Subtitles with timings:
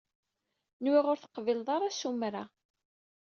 [0.83, 2.43] Nwiɣ ur teqbileḍ ara asumer-a.